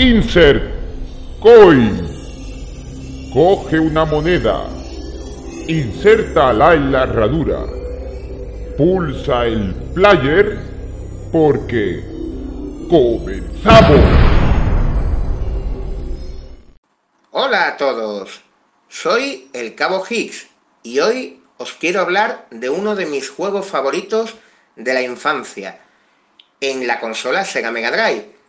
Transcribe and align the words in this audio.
Insert 0.00 0.62
Coin. 1.42 2.08
Coge 3.34 3.78
una 3.78 4.06
moneda. 4.06 4.66
Insértala 5.68 6.72
en 6.72 6.90
la 6.90 7.02
herradura. 7.02 7.66
Pulsa 8.78 9.44
el 9.44 9.74
player 9.92 10.58
porque 11.30 12.02
comenzamos. 12.88 14.00
Hola 17.32 17.66
a 17.66 17.76
todos, 17.76 18.40
soy 18.88 19.50
el 19.52 19.74
Cabo 19.74 20.02
Higgs 20.08 20.46
y 20.82 21.00
hoy 21.00 21.42
os 21.58 21.74
quiero 21.74 22.00
hablar 22.00 22.46
de 22.50 22.70
uno 22.70 22.96
de 22.96 23.04
mis 23.04 23.28
juegos 23.28 23.66
favoritos 23.66 24.34
de 24.76 24.94
la 24.94 25.02
infancia 25.02 25.78
en 26.62 26.86
la 26.86 27.00
consola 27.00 27.44
Sega 27.44 27.70
Mega 27.70 27.90
Drive. 27.90 28.39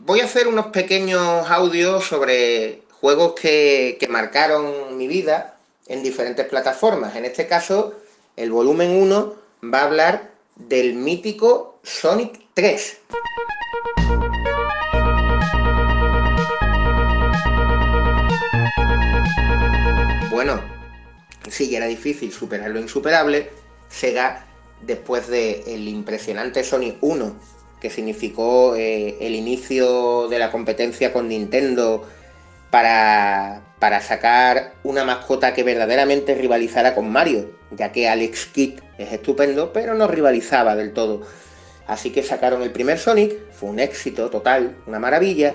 Voy 0.00 0.20
a 0.20 0.26
hacer 0.26 0.48
unos 0.48 0.66
pequeños 0.66 1.50
audios 1.50 2.04
sobre 2.04 2.82
juegos 3.00 3.32
que, 3.40 3.98
marcaron 4.10 4.98
mi 4.98 5.08
vida 5.08 5.56
en 5.86 6.02
diferentes 6.02 6.46
plataformas. 6.46 7.16
En 7.16 7.24
este 7.24 7.46
caso, 7.46 7.94
el 8.36 8.50
volumen 8.50 8.90
1 8.90 9.34
va 9.72 9.80
a 9.80 9.84
hablar 9.84 10.30
del 10.56 10.94
mítico 10.94 11.78
Sonic 11.82 12.38
3. 12.52 12.98
Bueno, 20.30 20.60
sí, 21.48 21.70
ya 21.70 21.78
era 21.78 21.86
difícil 21.86 22.30
superar 22.30 22.70
lo 22.70 22.78
insuperable. 22.78 23.50
Sega, 23.88 24.44
después 24.82 25.28
del 25.28 25.88
impresionante 25.88 26.62
Sonic 26.62 26.98
1, 27.00 27.57
que 27.80 27.90
significó 27.90 28.74
eh, 28.76 29.16
el 29.20 29.34
inicio 29.34 30.28
de 30.28 30.38
la 30.38 30.50
competencia 30.50 31.12
con 31.12 31.28
Nintendo 31.28 32.06
para, 32.70 33.62
para 33.78 34.00
sacar 34.00 34.74
una 34.82 35.04
mascota 35.04 35.54
que 35.54 35.62
verdaderamente 35.62 36.34
rivalizara 36.34 36.94
con 36.94 37.10
Mario, 37.10 37.50
ya 37.70 37.92
que 37.92 38.08
Alex 38.08 38.46
Kidd 38.46 38.80
es 38.98 39.12
estupendo, 39.12 39.72
pero 39.72 39.94
no 39.94 40.08
rivalizaba 40.08 40.74
del 40.74 40.92
todo. 40.92 41.22
Así 41.86 42.10
que 42.10 42.22
sacaron 42.22 42.62
el 42.62 42.70
primer 42.70 42.98
Sonic, 42.98 43.50
fue 43.52 43.70
un 43.70 43.78
éxito 43.78 44.28
total, 44.28 44.76
una 44.86 44.98
maravilla. 44.98 45.54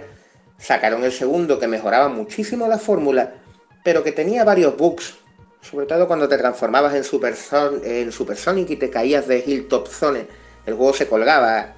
Sacaron 0.58 1.04
el 1.04 1.12
segundo 1.12 1.60
que 1.60 1.68
mejoraba 1.68 2.10
muchísimo 2.10 2.68
la 2.68 2.80
fórmula, 2.80 3.36
pero 3.84 4.04
que 4.04 4.12
tenía 4.12 4.44
varios 4.44 4.76
bugs, 4.76 5.16
sobre 5.62 5.86
todo 5.86 6.08
cuando 6.08 6.28
te 6.28 6.38
transformabas 6.38 6.96
en 6.96 7.04
Super, 7.04 7.36
en 7.84 8.12
Super 8.12 8.38
Sonic 8.38 8.72
y 8.72 8.76
te 8.78 8.90
caías 8.90 9.28
de 9.28 9.44
Hilltop 9.46 9.88
Zone. 9.88 10.26
El 10.66 10.74
juego 10.74 10.94
se 10.94 11.08
colgaba 11.08 11.76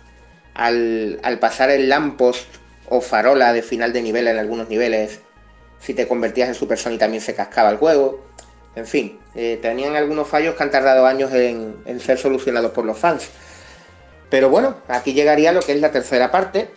al, 0.55 1.37
pasar 1.39 1.69
el 1.69 1.89
lampos 1.89 2.47
o 2.89 3.01
farola 3.01 3.53
de 3.53 3.61
final 3.61 3.93
de 3.93 4.01
nivel 4.01 4.27
en 4.27 4.39
algunos 4.39 4.69
niveles. 4.69 5.19
Si 5.79 5.93
te 5.93 6.07
convertías 6.07 6.49
en 6.49 6.55
Super 6.55 6.77
Sonic 6.77 6.99
también 6.99 7.21
se 7.21 7.35
cascaba 7.35 7.69
el 7.69 7.77
juego. 7.77 8.25
En 8.75 8.87
fin, 8.87 9.19
eh, 9.35 9.59
tenían 9.61 9.95
algunos 9.95 10.27
fallos 10.27 10.55
que 10.55 10.63
han 10.63 10.71
tardado 10.71 11.05
años 11.05 11.31
en, 11.33 11.75
en 11.85 11.99
ser 11.99 12.17
solucionados 12.17 12.71
por 12.71 12.85
los 12.85 12.97
fans. 12.97 13.29
Pero 14.29 14.49
bueno, 14.49 14.77
aquí 14.87 15.13
llegaría 15.13 15.51
lo 15.51 15.61
que 15.61 15.73
es 15.73 15.81
la 15.81 15.91
tercera 15.91 16.31
parte, 16.31 16.69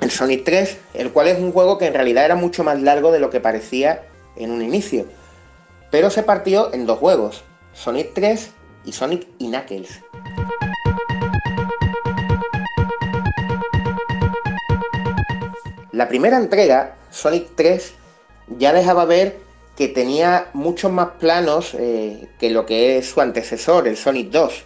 el 0.00 0.10
Sonic 0.10 0.44
3, 0.44 0.78
el 0.94 1.10
cual 1.10 1.28
es 1.28 1.38
un 1.38 1.52
juego 1.52 1.78
que 1.78 1.86
en 1.86 1.94
realidad 1.94 2.24
era 2.24 2.34
mucho 2.34 2.64
más 2.64 2.80
largo 2.80 3.12
de 3.12 3.18
lo 3.18 3.30
que 3.30 3.40
parecía 3.40 4.06
en 4.36 4.50
un 4.50 4.62
inicio. 4.62 5.06
Pero 5.90 6.10
se 6.10 6.22
partió 6.22 6.72
en 6.72 6.86
dos 6.86 6.98
juegos, 6.98 7.44
Sonic 7.72 8.12
3 8.14 8.50
y 8.84 8.92
Sonic 8.92 9.26
y 9.38 9.48
Knuckles. 9.48 10.00
La 15.96 16.08
primera 16.08 16.36
entrega, 16.36 16.94
Sonic 17.08 17.52
3, 17.54 17.94
ya 18.58 18.74
dejaba 18.74 19.06
ver 19.06 19.38
que 19.78 19.88
tenía 19.88 20.50
muchos 20.52 20.92
más 20.92 21.12
planos 21.18 21.72
eh, 21.72 22.28
que 22.38 22.50
lo 22.50 22.66
que 22.66 22.98
es 22.98 23.08
su 23.08 23.22
antecesor, 23.22 23.88
el 23.88 23.96
Sonic 23.96 24.28
2, 24.28 24.64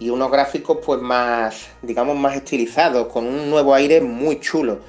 y 0.00 0.10
unos 0.10 0.30
gráficos 0.30 0.76
pues 0.84 1.00
más, 1.00 1.68
digamos, 1.80 2.14
más 2.18 2.36
estilizados, 2.36 3.06
con 3.06 3.26
un 3.26 3.48
nuevo 3.48 3.72
aire 3.72 4.02
muy 4.02 4.38
chulo. 4.38 4.80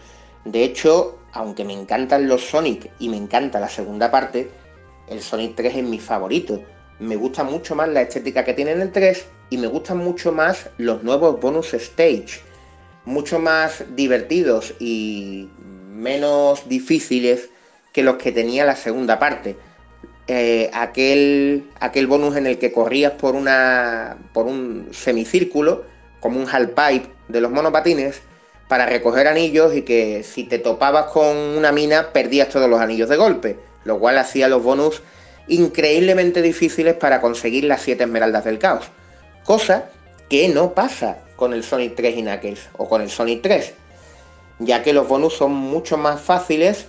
De 0.43 0.65
hecho, 0.65 1.19
aunque 1.31 1.63
me 1.63 1.71
encantan 1.71 2.27
los 2.27 2.41
Sonic 2.41 2.91
y 2.99 3.07
me 3.07 3.15
encanta 3.15 3.57
la 3.57 3.69
segunda 3.69 4.11
parte, 4.11 4.51
el 5.07 5.21
Sonic 5.21 5.55
3 5.55 5.73
es 5.73 5.83
mi 5.85 5.99
favorito. 5.99 6.61
Me 6.99 7.15
gusta 7.15 7.45
mucho 7.45 7.75
más 7.75 7.87
la 7.87 8.01
estética 8.01 8.43
que 8.43 8.53
tiene 8.53 8.71
en 8.71 8.81
el 8.81 8.91
3 8.91 9.25
y 9.51 9.57
me 9.57 9.67
gustan 9.67 9.99
mucho 9.99 10.33
más 10.33 10.69
los 10.77 11.01
nuevos 11.03 11.39
bonus 11.39 11.73
stage, 11.73 12.41
mucho 13.05 13.39
más 13.39 13.85
divertidos 13.95 14.73
y 14.79 15.49
menos 15.97 16.69
difíciles 16.69 17.49
que 17.91 18.03
los 18.03 18.17
que 18.17 18.31
tenía 18.31 18.65
la 18.65 18.75
segunda 18.75 19.19
parte. 19.19 19.57
Eh, 20.27 20.69
aquel, 20.73 21.69
aquel 21.79 22.07
bonus 22.07 22.35
en 22.35 22.47
el 22.47 22.59
que 22.59 22.71
corrías 22.71 23.13
por, 23.13 23.35
una, 23.35 24.17
por 24.33 24.45
un 24.45 24.89
semicírculo, 24.91 25.85
como 26.19 26.39
un 26.39 26.47
half-pipe 26.47 27.09
de 27.27 27.41
los 27.41 27.51
monopatines, 27.51 28.21
para 28.67 28.85
recoger 28.85 29.27
anillos 29.27 29.73
y 29.73 29.83
que 29.83 30.23
si 30.23 30.43
te 30.43 30.59
topabas 30.59 31.05
con 31.11 31.35
una 31.35 31.71
mina 31.71 32.11
perdías 32.11 32.49
todos 32.49 32.69
los 32.69 32.81
anillos 32.81 33.09
de 33.09 33.15
golpe, 33.15 33.57
lo 33.85 33.99
cual 33.99 34.17
hacía 34.17 34.49
los 34.49 34.61
bonus 34.61 35.01
increíblemente 35.47 36.41
difíciles 36.41 36.93
para 36.95 37.21
conseguir 37.21 37.63
las 37.63 37.81
7 37.81 38.03
esmeraldas 38.03 38.43
del 38.43 38.59
caos. 38.59 38.85
Cosa 39.45 39.89
que 40.29 40.49
no 40.49 40.73
pasa 40.73 41.19
con 41.37 41.53
el 41.53 41.63
Sonic 41.63 41.95
3 41.95 42.17
y 42.17 42.21
Knuckles 42.21 42.69
o 42.77 42.89
con 42.89 43.01
el 43.01 43.09
Sonic 43.09 43.41
3, 43.41 43.73
ya 44.59 44.83
que 44.83 44.93
los 44.93 45.07
bonus 45.07 45.35
son 45.35 45.53
mucho 45.53 45.97
más 45.97 46.21
fáciles 46.21 46.85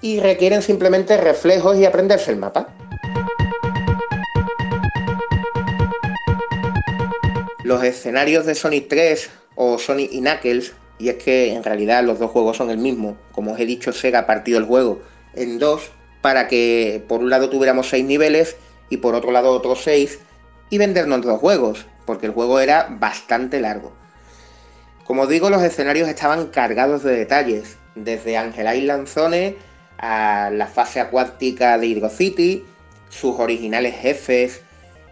y 0.00 0.20
requieren 0.20 0.62
simplemente 0.62 1.16
reflejos 1.16 1.76
y 1.76 1.84
aprenderse 1.84 2.30
el 2.30 2.38
mapa. 2.38 2.68
Los 7.62 7.84
escenarios 7.84 8.46
de 8.46 8.54
Sonic 8.54 8.88
3 8.88 9.30
o 9.54 9.78
Sonic 9.78 10.12
y 10.12 10.20
Knuckles, 10.20 10.72
y 10.98 11.08
es 11.08 11.16
que 11.16 11.52
en 11.52 11.62
realidad 11.62 12.02
los 12.02 12.18
dos 12.18 12.30
juegos 12.30 12.56
son 12.56 12.70
el 12.70 12.78
mismo, 12.78 13.16
como 13.32 13.52
os 13.52 13.60
he 13.60 13.66
dicho, 13.66 13.92
Sega 13.92 14.20
ha 14.20 14.26
partido 14.26 14.58
el 14.58 14.64
juego 14.64 15.00
en 15.34 15.58
dos 15.58 15.90
para 16.20 16.48
que 16.48 17.04
por 17.08 17.20
un 17.20 17.30
lado 17.30 17.48
tuviéramos 17.48 17.88
seis 17.88 18.04
niveles 18.04 18.56
y 18.88 18.98
por 18.98 19.14
otro 19.14 19.30
lado 19.30 19.52
otros 19.52 19.82
seis 19.82 20.18
y 20.68 20.78
vendernos 20.78 21.22
dos 21.22 21.40
juegos, 21.40 21.86
porque 22.06 22.26
el 22.26 22.32
juego 22.32 22.60
era 22.60 22.88
bastante 22.90 23.60
largo. 23.60 23.99
Como 25.10 25.26
digo, 25.26 25.50
los 25.50 25.64
escenarios 25.64 26.08
estaban 26.08 26.46
cargados 26.46 27.02
de 27.02 27.16
detalles, 27.16 27.78
desde 27.96 28.36
Angel 28.36 28.72
Island 28.72 29.08
Zone 29.08 29.56
a 29.98 30.50
la 30.52 30.68
fase 30.68 31.00
acuática 31.00 31.76
de 31.78 31.88
Hydro 31.88 32.08
City, 32.08 32.64
sus 33.08 33.40
originales 33.40 33.96
jefes, 33.96 34.62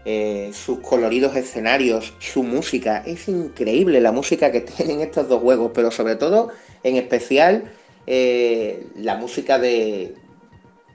eh, 0.05 0.51
sus 0.53 0.79
coloridos 0.79 1.35
escenarios, 1.35 2.13
su 2.19 2.43
música. 2.43 3.03
Es 3.05 3.27
increíble 3.27 3.99
la 3.99 4.13
música 4.13 4.53
que 4.53 4.61
tienen 4.77 5.01
estos 5.01 5.27
dos 5.27 5.41
juegos, 5.41 5.71
pero 5.75 5.91
sobre 5.91 6.15
todo, 6.15 6.47
en 6.83 6.95
especial, 6.95 7.69
eh, 8.07 8.87
la 8.95 9.17
música 9.17 9.59
de. 9.59 10.15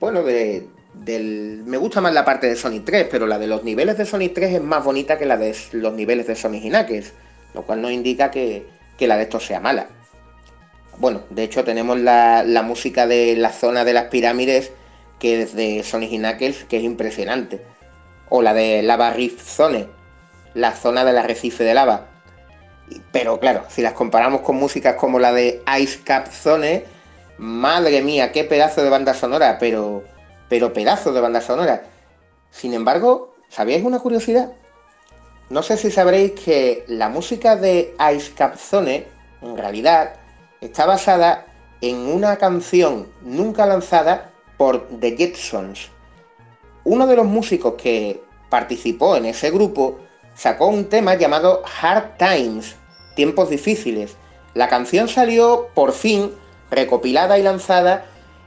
Bueno, 0.00 0.22
de. 0.22 0.66
Del, 0.94 1.62
me 1.66 1.76
gusta 1.76 2.00
más 2.00 2.14
la 2.14 2.24
parte 2.24 2.46
de 2.46 2.56
Sonic 2.56 2.86
3, 2.86 3.08
pero 3.10 3.26
la 3.26 3.38
de 3.38 3.48
los 3.48 3.64
niveles 3.64 3.98
de 3.98 4.06
Sonic 4.06 4.32
3 4.32 4.54
es 4.54 4.62
más 4.62 4.82
bonita 4.82 5.18
que 5.18 5.26
la 5.26 5.36
de 5.36 5.54
los 5.72 5.92
niveles 5.92 6.26
de 6.26 6.36
Sonic 6.36 6.62
Knuckles, 6.62 7.12
lo 7.52 7.66
cual 7.66 7.82
no 7.82 7.90
indica 7.90 8.30
que, 8.30 8.72
que 8.98 9.08
la 9.08 9.16
de 9.16 9.24
estos 9.24 9.46
sea 9.46 9.60
mala. 9.60 9.88
Bueno, 10.98 11.22
de 11.30 11.42
hecho 11.42 11.64
tenemos 11.64 11.98
la, 11.98 12.44
la, 12.44 12.62
música 12.62 13.06
de 13.06 13.36
la 13.36 13.50
zona 13.50 13.84
de 13.84 13.92
las 13.92 14.04
pirámides 14.04 14.72
que 15.18 15.42
es 15.42 15.54
de 15.54 15.82
Sonic 15.82 16.12
y 16.12 16.18
Knuckles, 16.18 16.64
que 16.64 16.76
es 16.76 16.82
impresionante. 16.82 17.64
O 18.28 18.42
la 18.42 18.54
de 18.54 18.82
Lava 18.82 19.10
Rift 19.10 19.40
Zone, 19.40 19.88
la 20.54 20.72
zona 20.72 21.04
del 21.04 21.18
arrecife 21.18 21.64
de 21.64 21.74
lava. 21.74 22.08
Pero 23.12 23.40
claro, 23.40 23.64
si 23.68 23.82
las 23.82 23.94
comparamos 23.94 24.42
con 24.42 24.56
músicas 24.56 24.96
como 24.96 25.18
la 25.18 25.32
de 25.32 25.62
Ice 25.80 26.00
Cap 26.04 26.28
Zone, 26.28 26.84
madre 27.38 28.02
mía, 28.02 28.32
qué 28.32 28.44
pedazo 28.44 28.82
de 28.82 28.90
banda 28.90 29.14
sonora, 29.14 29.58
pero, 29.58 30.04
pero 30.48 30.72
pedazo 30.72 31.12
de 31.12 31.20
banda 31.20 31.40
sonora. 31.40 31.84
Sin 32.50 32.74
embargo, 32.74 33.34
¿sabíais 33.48 33.84
una 33.84 33.98
curiosidad? 33.98 34.52
No 35.50 35.62
sé 35.62 35.76
si 35.76 35.90
sabréis 35.90 36.32
que 36.32 36.84
la 36.88 37.10
música 37.10 37.54
de 37.56 37.94
Ice 38.14 38.32
Cap 38.34 38.56
Zone, 38.56 39.06
en 39.42 39.56
realidad, 39.56 40.14
está 40.62 40.86
basada 40.86 41.46
en 41.82 41.96
una 41.96 42.36
canción 42.36 43.08
nunca 43.20 43.66
lanzada 43.66 44.32
por 44.56 44.88
The 45.00 45.16
Jetsons. 45.16 45.90
Uno 46.84 47.06
de 47.06 47.16
los 47.16 47.26
músicos 47.26 47.74
que 47.74 48.22
participó 48.48 49.16
en 49.16 49.26
ese 49.26 49.50
grupo 49.50 49.98
sacó 50.34 50.68
un 50.68 50.86
tema 50.86 51.14
llamado 51.14 51.62
Hard 51.80 52.16
Times, 52.16 52.76
tiempos 53.14 53.50
difíciles. 53.50 54.16
La 54.54 54.68
canción 54.68 55.08
salió 55.08 55.68
por 55.74 55.92
fin 55.92 56.32
recopilada 56.70 57.38
y 57.38 57.42
lanzada 57.42 58.06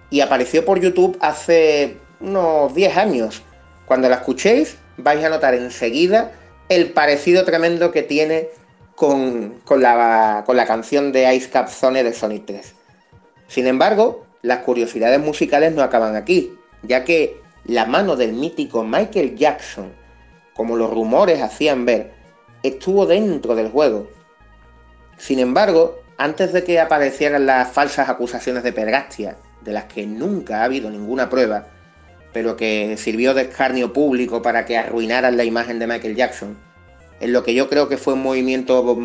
y 0.09 0.21
apareció 0.21 0.65
por 0.65 0.79
YouTube 0.79 1.17
hace 1.21 1.97
unos 2.19 2.73
10 2.73 2.97
años. 2.97 3.43
Cuando 3.85 4.09
la 4.09 4.15
escuchéis 4.15 4.77
vais 4.97 5.23
a 5.23 5.29
notar 5.29 5.53
enseguida 5.53 6.31
el 6.69 6.91
parecido 6.91 7.45
tremendo 7.45 7.91
que 7.91 8.03
tiene 8.03 8.49
con, 8.95 9.61
con, 9.63 9.81
la, 9.81 10.43
con 10.45 10.57
la 10.57 10.65
canción 10.65 11.11
de 11.11 11.33
Ice 11.35 11.49
Cap 11.49 11.69
Zone 11.69 12.03
de 12.03 12.13
Sonic 12.13 12.45
3. 12.45 12.73
Sin 13.47 13.67
embargo, 13.67 14.25
las 14.41 14.59
curiosidades 14.59 15.19
musicales 15.19 15.73
no 15.73 15.81
acaban 15.81 16.15
aquí, 16.15 16.53
ya 16.83 17.03
que 17.03 17.37
la 17.65 17.85
mano 17.85 18.15
del 18.15 18.33
mítico 18.33 18.83
Michael 18.83 19.35
Jackson, 19.35 19.91
como 20.53 20.75
los 20.75 20.89
rumores 20.89 21.41
hacían 21.41 21.85
ver, 21.85 22.11
estuvo 22.63 23.05
dentro 23.05 23.55
del 23.55 23.69
juego. 23.69 24.07
Sin 25.17 25.39
embargo, 25.39 25.99
antes 26.17 26.51
de 26.53 26.63
que 26.63 26.79
aparecieran 26.79 27.45
las 27.45 27.71
falsas 27.71 28.09
acusaciones 28.09 28.63
de 28.63 28.73
pergastia, 28.73 29.37
de 29.61 29.73
las 29.73 29.85
que 29.85 30.05
nunca 30.05 30.61
ha 30.61 30.63
habido 30.65 30.89
ninguna 30.89 31.29
prueba, 31.29 31.67
pero 32.37 32.55
que 32.55 32.97
sirvió 32.97 33.33
de 33.33 33.41
escarnio 33.41 33.91
público 33.91 34.43
para 34.43 34.63
que 34.63 34.77
arruinaran 34.77 35.37
la 35.37 35.43
imagen 35.43 35.79
de 35.79 35.87
Michael 35.87 36.15
Jackson, 36.15 36.55
en 37.19 37.33
lo 37.33 37.43
que 37.43 37.55
yo 37.55 37.67
creo 37.67 37.89
que 37.89 37.97
fue 37.97 38.13
un 38.13 38.21
movimiento 38.21 38.95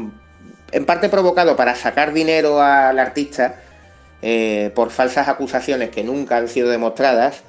en 0.71 0.85
parte 0.85 1.09
provocado 1.09 1.57
para 1.57 1.75
sacar 1.75 2.13
dinero 2.13 2.61
al 2.61 2.99
artista 2.99 3.63
eh, 4.21 4.71
por 4.75 4.91
falsas 4.91 5.29
acusaciones 5.29 5.89
que 5.89 6.05
nunca 6.05 6.37
han 6.37 6.47
sido 6.47 6.69
demostradas, 6.69 7.43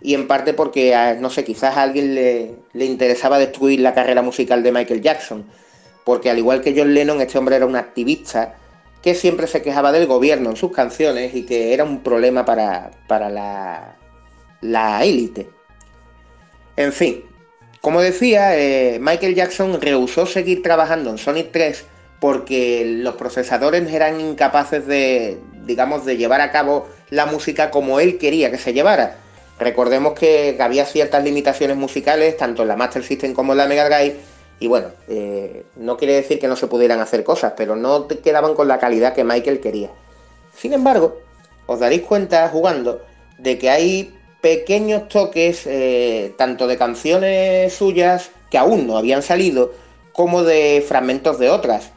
y 0.00 0.14
en 0.14 0.28
parte 0.28 0.54
porque, 0.54 1.16
no 1.18 1.28
sé, 1.28 1.42
quizás 1.42 1.76
a 1.76 1.82
alguien 1.82 2.14
le, 2.14 2.54
le 2.72 2.84
interesaba 2.84 3.36
destruir 3.36 3.80
la 3.80 3.94
carrera 3.94 4.22
musical 4.22 4.62
de 4.62 4.70
Michael 4.70 5.02
Jackson, 5.02 5.44
porque 6.04 6.30
al 6.30 6.38
igual 6.38 6.60
que 6.60 6.72
John 6.78 6.94
Lennon, 6.94 7.20
este 7.20 7.36
hombre 7.36 7.56
era 7.56 7.66
un 7.66 7.74
activista 7.74 8.54
que 9.02 9.16
siempre 9.16 9.48
se 9.48 9.60
quejaba 9.60 9.90
del 9.90 10.06
gobierno 10.06 10.50
en 10.50 10.56
sus 10.56 10.70
canciones 10.70 11.34
y 11.34 11.42
que 11.42 11.74
era 11.74 11.82
un 11.82 12.04
problema 12.04 12.44
para, 12.44 12.92
para 13.08 13.28
la, 13.28 13.96
la 14.60 15.04
élite. 15.04 15.48
En 16.76 16.92
fin, 16.92 17.24
como 17.80 18.00
decía, 18.00 18.58
eh, 18.58 18.98
Michael 19.00 19.34
Jackson 19.34 19.80
rehusó 19.80 20.26
seguir 20.26 20.62
trabajando 20.62 21.10
en 21.10 21.18
Sonic 21.18 21.50
3 21.52 21.84
porque 22.20 22.84
los 22.84 23.14
procesadores 23.14 23.90
eran 23.92 24.20
incapaces 24.20 24.86
de, 24.86 25.38
digamos, 25.64 26.04
de 26.04 26.16
llevar 26.16 26.40
a 26.40 26.50
cabo 26.50 26.88
la 27.10 27.26
música 27.26 27.70
como 27.70 28.00
él 28.00 28.18
quería 28.18 28.50
que 28.50 28.58
se 28.58 28.72
llevara. 28.72 29.18
Recordemos 29.58 30.18
que 30.18 30.56
había 30.60 30.84
ciertas 30.84 31.24
limitaciones 31.24 31.76
musicales, 31.76 32.36
tanto 32.36 32.62
en 32.62 32.68
la 32.68 32.76
Master 32.76 33.04
System 33.04 33.32
como 33.32 33.52
en 33.52 33.58
la 33.58 33.66
Mega 33.66 33.86
Drive, 33.88 34.16
y 34.58 34.68
bueno, 34.68 34.88
eh, 35.08 35.64
no 35.76 35.96
quiere 35.96 36.14
decir 36.14 36.38
que 36.38 36.48
no 36.48 36.56
se 36.56 36.66
pudieran 36.66 37.00
hacer 37.00 37.24
cosas, 37.24 37.52
pero 37.56 37.76
no 37.76 38.08
quedaban 38.08 38.54
con 38.54 38.68
la 38.68 38.78
calidad 38.78 39.14
que 39.14 39.24
Michael 39.24 39.60
quería. 39.60 39.90
Sin 40.54 40.72
embargo, 40.72 41.20
os 41.66 41.80
daréis 41.80 42.02
cuenta 42.02 42.48
jugando 42.48 43.02
de 43.38 43.58
que 43.58 43.68
hay 43.68 44.15
pequeños 44.46 45.08
toques, 45.08 45.66
eh, 45.66 46.32
tanto 46.38 46.68
de 46.68 46.78
canciones 46.78 47.74
suyas 47.74 48.30
que 48.48 48.58
aún 48.58 48.86
no 48.86 48.96
habían 48.96 49.20
salido, 49.20 49.72
como 50.12 50.44
de 50.44 50.84
fragmentos 50.86 51.40
de 51.40 51.50
otras. 51.50 51.90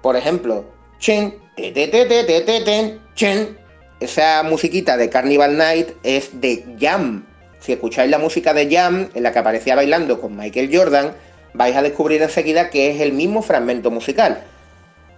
Por 0.00 0.16
ejemplo, 0.16 0.64
chen, 0.98 1.34
te, 1.56 2.98
chen, 3.14 3.58
esa 4.00 4.42
musiquita 4.44 4.96
de 4.96 5.10
Carnival 5.10 5.58
Night 5.58 5.88
es 6.02 6.40
de 6.40 6.64
Jam. 6.80 7.26
Si 7.58 7.72
escucháis 7.72 8.10
la 8.10 8.16
música 8.16 8.54
de 8.54 8.74
Jam, 8.74 9.10
en 9.12 9.22
la 9.22 9.32
que 9.32 9.40
aparecía 9.40 9.76
bailando 9.76 10.22
con 10.22 10.34
Michael 10.34 10.74
Jordan, 10.74 11.14
vais 11.52 11.76
a 11.76 11.82
descubrir 11.82 12.22
enseguida 12.22 12.70
que 12.70 12.90
es 12.90 13.02
el 13.02 13.12
mismo 13.12 13.42
fragmento 13.42 13.90
musical. 13.90 14.42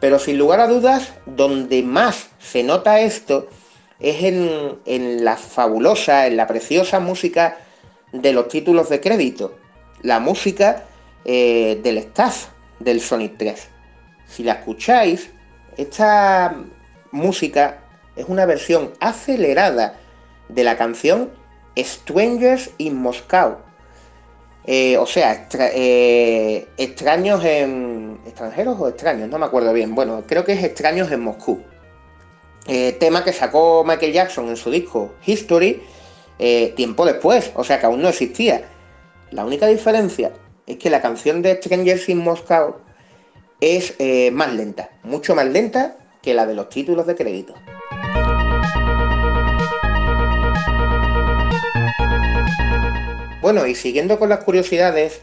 Pero 0.00 0.18
sin 0.18 0.36
lugar 0.36 0.58
a 0.58 0.66
dudas, 0.66 1.12
donde 1.26 1.84
más 1.84 2.26
se 2.40 2.64
nota 2.64 2.98
esto 2.98 3.46
es 4.02 4.24
en, 4.24 5.24
la 5.24 5.36
fabulosa, 5.36 6.26
en 6.26 6.36
la 6.36 6.46
preciosa 6.46 6.98
música 6.98 7.58
de 8.12 8.32
los 8.32 8.48
títulos 8.48 8.88
de 8.88 9.00
crédito. 9.00 9.56
La 10.02 10.18
música 10.18 10.84
eh, 11.24 11.80
del 11.82 11.98
staff 11.98 12.48
del 12.80 13.00
Sonic 13.00 13.38
3. 13.38 13.68
Si 14.26 14.42
la 14.42 14.54
escucháis, 14.54 15.30
esta 15.76 16.56
música 17.12 17.78
es 18.16 18.26
una 18.28 18.44
versión 18.44 18.92
acelerada 18.98 19.94
de 20.48 20.64
la 20.64 20.76
canción 20.76 21.30
Strangers 21.76 22.70
in 22.78 22.96
Moscow. 22.96 23.58
Eh, 24.64 24.96
o 24.96 25.06
sea, 25.06 25.48
eh, 25.74 26.68
extraños 26.76 27.44
en. 27.44 28.20
extranjeros 28.26 28.78
o 28.80 28.88
extraños, 28.88 29.28
no 29.28 29.38
me 29.38 29.46
acuerdo 29.46 29.72
bien. 29.72 29.94
Bueno, 29.94 30.24
creo 30.26 30.44
que 30.44 30.52
es 30.52 30.64
extraños 30.64 31.10
en 31.12 31.20
Moscú. 31.20 31.62
Eh, 32.66 32.92
tema 33.00 33.24
que 33.24 33.32
sacó 33.32 33.84
Michael 33.84 34.12
Jackson 34.12 34.48
en 34.48 34.56
su 34.56 34.70
disco 34.70 35.14
History 35.26 35.82
tiempo 36.74 37.06
después, 37.06 37.52
o 37.54 37.62
sea 37.62 37.78
que 37.78 37.86
aún 37.86 38.02
no 38.02 38.08
existía. 38.08 38.68
La 39.30 39.44
única 39.44 39.68
diferencia 39.68 40.32
es 40.66 40.76
que 40.76 40.90
la 40.90 41.00
canción 41.00 41.40
de 41.40 41.54
Strangers 41.54 42.08
in 42.08 42.18
Moscow 42.18 42.78
es 43.60 43.94
más 44.32 44.52
lenta, 44.52 44.90
mucho 45.04 45.36
más 45.36 45.46
lenta 45.46 45.96
que 46.20 46.34
la 46.34 46.44
de 46.44 46.54
los 46.54 46.68
títulos 46.68 47.06
de 47.06 47.14
crédito. 47.14 47.54
Bueno, 53.42 53.66
y 53.66 53.74
siguiendo 53.74 54.20
con 54.20 54.28
las 54.28 54.44
curiosidades, 54.44 55.20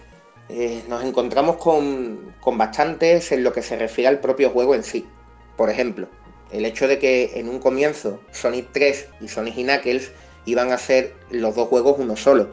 eh, 0.49 0.83
nos 0.89 1.05
encontramos 1.05 1.55
con, 1.55 2.35
bastantes 2.57 3.31
en 3.31 3.45
lo 3.45 3.53
que 3.53 3.61
se 3.61 3.77
refiere 3.77 4.09
al 4.09 4.19
propio 4.19 4.49
juego 4.49 4.75
en 4.75 4.83
sí. 4.83 5.07
Por 5.55 5.69
ejemplo, 5.69 6.09
el 6.51 6.65
hecho 6.65 6.87
de 6.87 6.99
que 6.99 7.39
en 7.39 7.49
un 7.49 7.59
comienzo 7.59 8.19
Sonic 8.31 8.69
3 8.71 9.07
y 9.21 9.27
Sonic 9.27 9.57
y 9.57 9.63
Knuckles 9.63 10.11
iban 10.45 10.71
a 10.71 10.77
ser 10.77 11.13
los 11.29 11.55
dos 11.55 11.67
juegos 11.67 11.95
uno 11.99 12.15
solo. 12.15 12.49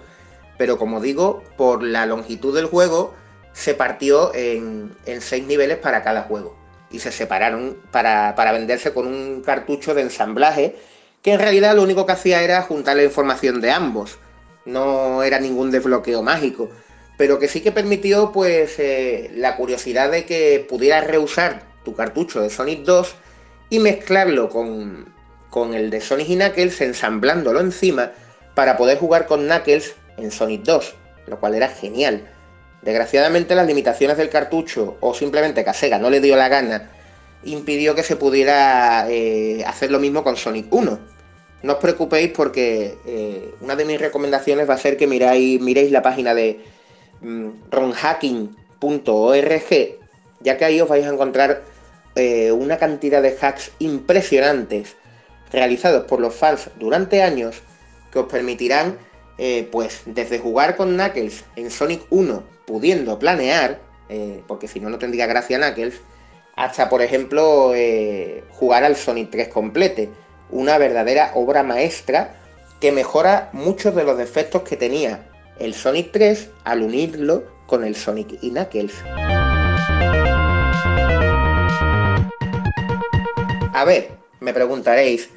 Pero 0.58 0.78
como 0.78 1.00
digo, 1.00 1.42
por 1.56 1.82
la 1.82 2.06
longitud 2.06 2.54
del 2.54 2.66
juego 2.66 3.14
se 3.52 3.74
partió 3.74 4.34
en, 4.34 4.94
seis 5.20 5.46
niveles 5.46 5.78
para 5.78 6.02
cada 6.02 6.22
juego. 6.22 6.56
Y 6.90 7.00
se 7.00 7.10
separaron 7.10 7.78
para, 7.90 8.34
para 8.34 8.52
venderse 8.52 8.92
con 8.92 9.06
un 9.06 9.42
cartucho 9.42 9.94
de 9.94 10.02
ensamblaje 10.02 10.76
que 11.22 11.32
en 11.32 11.40
realidad 11.40 11.74
lo 11.74 11.82
único 11.82 12.06
que 12.06 12.12
hacía 12.12 12.42
era 12.42 12.62
juntar 12.62 12.96
la 12.96 13.02
información 13.02 13.60
de 13.60 13.72
ambos 13.72 14.18
no 14.66 15.22
era 15.22 15.40
ningún 15.40 15.70
desbloqueo 15.70 16.22
mágico, 16.22 16.68
pero 17.16 17.38
que 17.38 17.48
sí 17.48 17.62
que 17.62 17.72
permitió 17.72 18.32
pues 18.32 18.78
eh, 18.78 19.30
la 19.34 19.56
curiosidad 19.56 20.10
de 20.10 20.26
que 20.26 20.64
pudieras 20.68 21.06
reusar 21.06 21.62
tu 21.84 21.94
cartucho 21.94 22.42
de 22.42 22.50
Sonic 22.50 22.82
2 22.82 23.14
y 23.70 23.78
mezclarlo 23.78 24.48
con, 24.48 25.12
con 25.50 25.74
el 25.74 25.90
de 25.90 26.00
Sonic 26.00 26.28
y 26.28 26.36
Knuckles 26.36 26.80
ensamblándolo 26.80 27.60
encima 27.60 28.12
para 28.54 28.76
poder 28.76 28.98
jugar 28.98 29.26
con 29.26 29.46
Knuckles 29.46 29.94
en 30.16 30.30
Sonic 30.30 30.62
2, 30.62 30.94
lo 31.26 31.40
cual 31.40 31.54
era 31.54 31.68
genial. 31.68 32.28
Desgraciadamente 32.82 33.54
las 33.54 33.66
limitaciones 33.66 34.16
del 34.16 34.30
cartucho 34.30 34.96
o 35.00 35.14
simplemente 35.14 35.64
que 35.64 35.70
a 35.70 35.74
Sega 35.74 35.98
no 35.98 36.10
le 36.10 36.20
dio 36.20 36.36
la 36.36 36.48
gana 36.48 36.90
impidió 37.44 37.94
que 37.94 38.02
se 38.02 38.16
pudiera 38.16 39.06
eh, 39.08 39.62
hacer 39.66 39.90
lo 39.90 39.98
mismo 39.98 40.24
con 40.24 40.36
Sonic 40.36 40.72
1 40.72 41.16
no 41.62 41.74
os 41.74 41.78
preocupéis 41.78 42.30
porque 42.30 42.98
eh, 43.06 43.54
una 43.60 43.76
de 43.76 43.84
mis 43.84 44.00
recomendaciones 44.00 44.68
va 44.68 44.74
a 44.74 44.78
ser 44.78 44.96
que 44.96 45.06
miráis, 45.06 45.60
miréis 45.60 45.90
la 45.90 46.02
página 46.02 46.34
de 46.34 46.60
mm, 47.20 47.48
ronhacking.org, 47.70 49.98
ya 50.40 50.56
que 50.56 50.64
ahí 50.64 50.80
os 50.80 50.88
vais 50.88 51.06
a 51.06 51.12
encontrar 51.12 51.62
eh, 52.16 52.52
una 52.52 52.78
cantidad 52.78 53.22
de 53.22 53.36
hacks 53.40 53.70
impresionantes 53.78 54.96
realizados 55.52 56.06
por 56.06 56.20
los 56.20 56.34
fans 56.34 56.70
durante 56.78 57.22
años 57.22 57.62
que 58.10 58.18
os 58.18 58.26
permitirán, 58.26 58.98
eh, 59.38 59.68
pues, 59.70 60.02
desde 60.06 60.38
jugar 60.38 60.76
con 60.76 60.94
Knuckles 60.94 61.44
en 61.56 61.70
Sonic 61.70 62.02
1 62.10 62.42
pudiendo 62.66 63.18
planear, 63.18 63.80
porque 64.46 64.68
si 64.68 64.80
no, 64.80 64.88
no 64.88 64.98
tendría 64.98 65.26
gracia 65.26 65.58
Knuckles, 65.58 66.00
hasta, 66.56 66.88
por 66.88 67.02
ejemplo, 67.02 67.72
jugar 68.50 68.82
al 68.82 68.96
Sonic 68.96 69.30
3 69.30 69.48
complete 69.48 70.10
una 70.50 70.78
verdadera 70.78 71.32
obra 71.34 71.62
maestra 71.62 72.34
que 72.80 72.92
mejora 72.92 73.50
muchos 73.52 73.94
de 73.94 74.04
los 74.04 74.18
defectos 74.18 74.62
que 74.62 74.76
tenía 74.76 75.28
el 75.58 75.74
Sonic 75.74 76.12
3 76.12 76.50
al 76.64 76.82
unirlo 76.82 77.44
con 77.66 77.84
el 77.84 77.96
Sonic 77.96 78.38
y 78.42 78.50
Knuckles. 78.50 78.94
A 83.76 83.84
ver, 83.84 84.08
me 84.40 84.54
preguntaréis, 84.54 85.28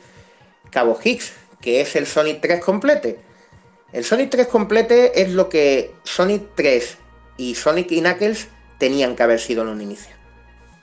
Cabo 0.72 0.98
Higgs, 1.04 1.34
¿qué 1.60 1.82
es 1.82 1.98
el 1.98 2.08
Sonic 2.08 2.40
3 2.40 2.64
complete? 2.64 3.20
El 3.92 4.06
Sonic 4.06 4.30
3 4.30 4.48
complete 4.48 5.22
es 5.22 5.34
lo 5.34 5.50
que 5.50 5.94
Sonic 6.06 6.44
3 6.56 6.98
y 7.36 7.56
Sonic 7.56 7.90
Knuckles 7.90 8.48
tenían 8.78 9.18
que 9.18 9.24
haber 9.24 9.42
sido 9.42 9.64
en 9.64 9.68
un 9.68 9.82
inicio. 9.82 10.16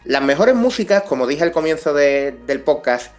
Las 0.04 0.20
mejores 0.20 0.54
músicas, 0.54 1.04
como 1.04 1.26
dije 1.26 1.44
al 1.44 1.52
comienzo 1.52 1.94
del 1.94 2.60
podcast, 2.60 3.12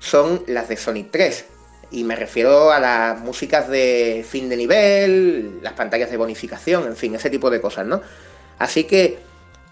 son 0.00 0.44
las 0.46 0.68
de 0.68 0.76
Sonic 0.76 1.10
3. 1.10 1.46
Y 1.90 2.04
me 2.04 2.14
refiero 2.14 2.70
a 2.70 2.80
las 2.80 3.18
músicas 3.20 3.70
de 3.70 4.22
fin 4.28 4.50
de 4.50 4.58
nivel, 4.58 5.60
las 5.62 5.72
pantallas 5.72 6.10
de 6.10 6.18
bonificación, 6.18 6.86
en 6.86 6.94
fin, 6.94 7.14
ese 7.14 7.30
tipo 7.30 7.48
de 7.48 7.62
cosas, 7.62 7.86
¿no? 7.86 8.02
Así 8.58 8.84
que 8.84 9.18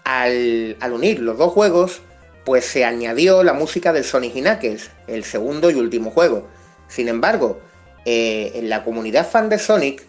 al, 0.05 0.75
unir 0.91 1.19
los 1.19 1.37
dos 1.37 1.53
juegos, 1.53 2.01
pues 2.47 2.63
se 2.63 2.85
añadió 2.85 3.43
la 3.43 3.51
música 3.51 3.91
del 3.91 4.05
Sonic 4.05 4.31
Knuckles, 4.31 4.89
el 5.07 5.25
segundo 5.25 5.69
y 5.69 5.75
último 5.75 6.11
juego. 6.11 6.47
Sin 6.87 7.09
embargo, 7.09 7.59
eh, 8.05 8.53
en 8.55 8.69
la 8.69 8.85
comunidad 8.85 9.29
fan 9.29 9.49
de 9.49 9.59
Sonic 9.59 10.05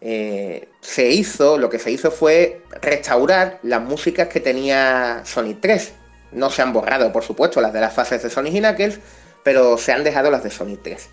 eh, 0.00 0.70
se 0.80 1.10
hizo, 1.10 1.58
lo 1.58 1.68
que 1.68 1.78
se 1.78 1.90
hizo 1.90 2.10
fue 2.10 2.62
restaurar 2.80 3.58
las 3.62 3.82
músicas 3.82 4.28
que 4.28 4.40
tenía 4.40 5.20
Sonic 5.26 5.58
3. 5.60 5.92
No 6.32 6.48
se 6.48 6.62
han 6.62 6.72
borrado, 6.72 7.12
por 7.12 7.24
supuesto, 7.24 7.60
las 7.60 7.74
de 7.74 7.82
las 7.82 7.92
fases 7.92 8.22
de 8.22 8.30
Sonic 8.30 8.54
Knuckles, 8.54 8.98
pero 9.44 9.76
se 9.76 9.92
han 9.92 10.02
dejado 10.02 10.30
las 10.30 10.42
de 10.42 10.48
Sonic 10.48 10.80
3. 10.82 11.10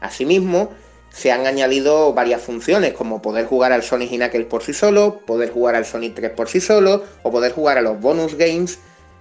Asimismo, 0.00 0.72
se 1.10 1.30
han 1.30 1.46
añadido 1.46 2.12
varias 2.12 2.42
funciones, 2.42 2.92
como 2.92 3.22
poder 3.22 3.46
jugar 3.46 3.70
al 3.70 3.84
Sonic 3.84 4.10
Knuckles 4.10 4.46
por 4.46 4.64
sí 4.64 4.74
solo, 4.74 5.20
poder 5.20 5.52
jugar 5.52 5.76
al 5.76 5.86
Sonic 5.86 6.16
3 6.16 6.32
por 6.32 6.48
sí 6.48 6.60
solo, 6.60 7.04
o 7.22 7.30
poder 7.30 7.52
jugar 7.52 7.78
a 7.78 7.82
los 7.82 8.00
bonus 8.00 8.34
games 8.34 8.80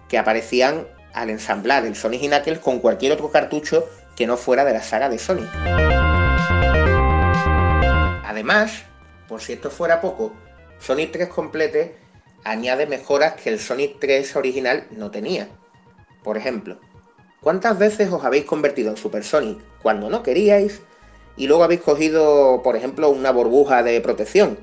que 0.10 0.18
aparecían 0.18 0.88
al 1.14 1.30
ensamblar 1.30 1.86
el 1.86 1.96
Sonic 1.96 2.22
Knuckles 2.22 2.60
con 2.60 2.80
cualquier 2.80 3.14
otro 3.14 3.32
cartucho 3.32 3.88
que 4.16 4.28
no 4.28 4.36
fuera 4.36 4.66
de 4.66 4.74
la 4.74 4.82
saga 4.82 5.08
de 5.08 5.18
Sonic. 5.18 5.48
Además, 8.26 8.84
por 9.28 9.42
si 9.42 9.54
esto 9.54 9.70
fuera 9.70 10.02
poco, 10.02 10.34
Sonic 10.80 11.12
3 11.12 11.30
Complete 11.30 11.96
añade 12.44 12.88
mejoras 12.88 13.34
que 13.34 13.50
el 13.50 13.60
Sonic 13.60 14.00
3 14.00 14.36
original 14.36 14.88
no 14.92 15.12
tenía. 15.12 15.48
Por 16.24 16.38
ejemplo, 16.38 16.80
¿cuántas 17.42 17.78
veces 17.78 18.12
os 18.12 18.24
habéis 18.24 18.46
convertido 18.46 18.90
en 18.92 18.98
Super 18.98 19.24
Sonic 19.24 19.60
cuando 19.82 20.10
no 20.10 20.24
queríais 20.24 20.82
y 21.38 21.48
luego 21.48 21.64
habéis 21.64 21.82
cogido, 21.82 22.62
por 22.64 22.76
ejemplo, 22.76 23.10
una 23.10 23.32
burbuja 23.32 23.84
de 23.84 24.02
protección, 24.02 24.58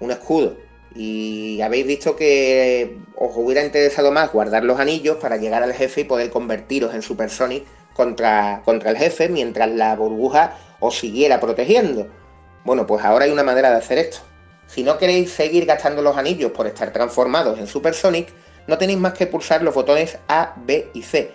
un 0.00 0.10
escudo, 0.10 0.56
y 0.94 1.60
habéis 1.62 1.86
visto 1.86 2.16
que 2.16 2.98
os 3.16 3.32
hubiera 3.36 3.64
interesado 3.64 4.10
más 4.10 4.32
guardar 4.32 4.64
los 4.64 4.78
anillos 4.78 5.16
para 5.18 5.36
llegar 5.36 5.62
al 5.62 5.72
jefe 5.72 6.02
y 6.02 6.04
poder 6.04 6.30
convertiros 6.30 6.94
en 6.94 7.02
Super 7.02 7.30
Sonic 7.30 7.64
contra, 7.94 8.62
contra 8.64 8.90
el 8.90 8.96
jefe 8.96 9.28
mientras 9.28 9.70
la 9.70 9.94
burbuja 9.96 10.56
os 10.80 10.98
siguiera 10.98 11.40
protegiendo. 11.40 12.08
Bueno, 12.64 12.86
pues 12.86 13.04
ahora 13.04 13.24
hay 13.24 13.30
una 13.30 13.42
manera 13.42 13.70
de 13.70 13.76
hacer 13.76 13.98
esto. 13.98 14.18
Si 14.66 14.82
no 14.82 14.98
queréis 14.98 15.32
seguir 15.32 15.66
gastando 15.66 16.02
los 16.02 16.16
anillos 16.16 16.52
por 16.52 16.66
estar 16.66 16.92
transformados 16.92 17.58
en 17.58 17.66
Super 17.66 17.94
Sonic, 17.94 18.28
no 18.66 18.78
tenéis 18.78 18.98
más 18.98 19.12
que 19.14 19.26
pulsar 19.26 19.62
los 19.62 19.74
botones 19.74 20.18
A, 20.28 20.54
B 20.64 20.88
y 20.94 21.02
C. 21.02 21.32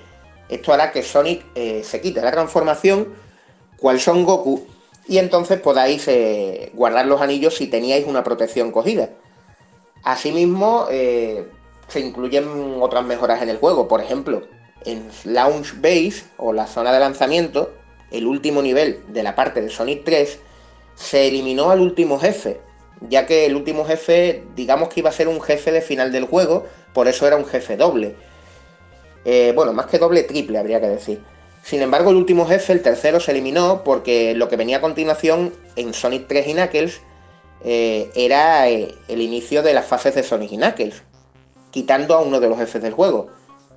Esto 0.49 0.73
hará 0.73 0.91
que 0.91 1.03
Sonic 1.03 1.45
eh, 1.55 1.81
se 1.83 1.99
quite 1.99 2.21
la 2.21 2.31
transformación 2.31 3.13
cuál 3.77 3.99
son 3.99 4.23
Goku 4.23 4.65
y 5.07 5.17
entonces 5.17 5.59
podáis 5.59 6.07
eh, 6.07 6.71
guardar 6.73 7.05
los 7.05 7.21
anillos 7.21 7.55
si 7.55 7.67
teníais 7.67 8.05
una 8.07 8.23
protección 8.23 8.71
cogida. 8.71 9.09
Asimismo, 10.03 10.87
eh, 10.89 11.47
se 11.87 11.99
incluyen 11.99 12.77
otras 12.81 13.05
mejoras 13.05 13.41
en 13.41 13.49
el 13.49 13.57
juego, 13.57 13.87
por 13.87 14.01
ejemplo, 14.01 14.47
en 14.85 15.09
Launch 15.25 15.75
Base 15.81 16.25
o 16.37 16.53
la 16.53 16.67
zona 16.67 16.91
de 16.93 16.99
lanzamiento, 16.99 17.73
el 18.11 18.25
último 18.25 18.61
nivel 18.61 19.01
de 19.09 19.23
la 19.23 19.35
parte 19.35 19.61
de 19.61 19.69
Sonic 19.69 20.03
3, 20.03 20.39
se 20.95 21.27
eliminó 21.27 21.71
al 21.71 21.81
último 21.81 22.19
jefe, 22.19 22.59
ya 23.01 23.25
que 23.25 23.45
el 23.45 23.55
último 23.55 23.85
jefe, 23.85 24.43
digamos 24.55 24.89
que 24.89 25.01
iba 25.01 25.09
a 25.09 25.13
ser 25.13 25.27
un 25.27 25.41
jefe 25.41 25.71
de 25.71 25.81
final 25.81 26.11
del 26.11 26.25
juego, 26.25 26.65
por 26.93 27.07
eso 27.07 27.27
era 27.27 27.35
un 27.35 27.45
jefe 27.45 27.77
doble. 27.77 28.15
Eh, 29.25 29.51
bueno, 29.55 29.73
más 29.73 29.87
que 29.87 29.99
doble, 29.99 30.23
triple 30.23 30.57
habría 30.57 30.79
que 30.79 30.87
decir. 30.87 31.21
Sin 31.63 31.81
embargo, 31.81 32.11
el 32.11 32.15
último 32.15 32.45
jefe, 32.45 32.71
el 32.71 32.81
tercero, 32.81 33.19
se 33.19 33.31
eliminó 33.31 33.83
porque 33.83 34.33
lo 34.33 34.47
que 34.47 34.55
venía 34.55 34.77
a 34.77 34.81
continuación 34.81 35.53
en 35.75 35.93
Sonic 35.93 36.27
3 36.27 36.47
y 36.47 36.53
Knuckles 36.53 37.01
eh, 37.63 38.11
era 38.15 38.69
eh, 38.69 38.93
el 39.07 39.21
inicio 39.21 39.63
de 39.63 39.73
las 39.73 39.85
fases 39.85 40.13
de 40.15 40.23
Sonic 40.23 40.51
y 40.51 40.57
Knuckles, 40.57 41.03
quitando 41.71 42.15
a 42.15 42.21
uno 42.21 42.39
de 42.39 42.49
los 42.49 42.57
jefes 42.57 42.81
del 42.81 42.93
juego. 42.93 43.29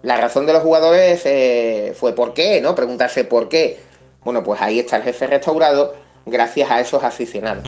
La 0.02 0.16
razón 0.16 0.46
de 0.46 0.52
los 0.52 0.62
jugadores 0.62 1.22
eh, 1.24 1.94
fue 1.98 2.14
¿por 2.14 2.34
qué? 2.34 2.60
¿no? 2.60 2.74
Preguntarse 2.74 3.24
por 3.24 3.48
qué. 3.48 3.80
Bueno, 4.22 4.42
pues 4.44 4.60
ahí 4.60 4.78
está 4.78 4.96
el 4.96 5.02
jefe 5.02 5.26
restaurado 5.26 5.94
gracias 6.26 6.70
a 6.70 6.80
esos 6.80 7.02
aficionados. 7.02 7.64